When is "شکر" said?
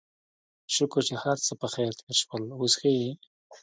0.75-1.01